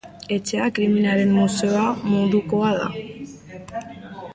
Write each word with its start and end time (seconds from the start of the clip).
Etxea 0.35 0.69
krimenaren 0.77 1.35
museo 1.41 1.85
modukoa 2.15 2.75
da. 2.83 3.87